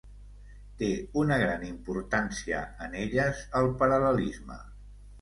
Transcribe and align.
Té 0.79 0.89
una 1.25 1.37
gran 1.43 1.67
importància 1.69 2.65
en 2.89 2.99
elles 3.05 3.47
el 3.63 3.73
paral·lelisme. 3.85 4.63